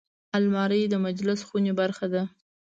الماري 0.37 0.81
د 0.89 0.93
مجلس 1.05 1.39
خونې 1.47 1.73
برخه 1.79 2.05
ده 2.13 2.23